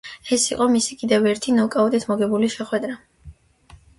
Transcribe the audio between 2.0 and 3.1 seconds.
მოგებული შეხვედრა.